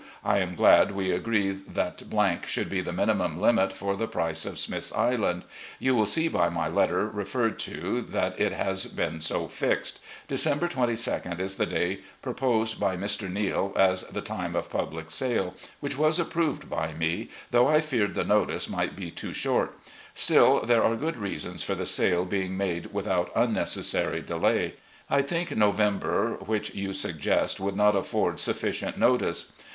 I 0.25 0.39
am 0.39 0.55
glad 0.55 0.93
we 0.93 1.11
agree 1.11 1.51
that 1.51 1.97
$ 1.97 2.45
should 2.47 2.69
be 2.71 2.81
the 2.81 2.91
minimum 2.91 3.39
limit 3.39 3.71
for 3.71 3.95
the 3.95 4.07
price 4.07 4.45
of 4.47 4.57
Smith's 4.57 4.91
Island. 4.91 5.43
You 5.77 5.93
will 5.95 6.07
see 6.07 6.27
by 6.27 6.49
my 6.49 6.67
letter 6.69 7.07
referred 7.07 7.59
to 7.59 8.01
that 8.09 8.39
it 8.39 8.51
has 8.51 8.85
been 8.85 9.21
so 9.21 9.47
fixed. 9.47 9.99
December 10.27 10.67
2 10.67 10.79
2d 10.79 11.39
is 11.39 11.57
the 11.57 11.67
day 11.67 11.99
proposed 12.23 12.79
by 12.79 12.97
Mr. 12.97 13.31
Neale 13.31 13.73
as 13.75 14.01
the 14.05 14.23
time 14.23 14.55
of 14.55 14.71
public 14.71 15.11
sale, 15.11 15.53
which 15.81 15.99
was 15.99 16.17
approved 16.17 16.67
by 16.67 16.93
me, 16.95 17.29
though 17.51 17.67
I 17.67 17.79
feared 17.79 18.15
the 18.15 18.23
notice 18.23 18.67
might 18.67 18.95
be 18.95 19.11
too 19.11 19.33
short. 19.33 19.77
Still 20.15 20.61
there 20.65 20.83
are 20.83 20.95
good 20.95 21.19
reasons 21.19 21.61
for 21.61 21.75
the 21.75 21.85
sale 21.85 22.25
being 22.25 22.57
made 22.57 22.87
without 22.91 23.31
unnecessary 23.35 24.23
delay. 24.23 24.73
I 25.11 25.21
think 25.21 25.55
November, 25.55 26.37
which 26.39 26.73
you 26.73 26.91
suggest, 26.91 27.59
would 27.59 27.75
not 27.75 27.95
afford 27.95 28.39
sufficient 28.39 28.97
notice. 28.97 29.53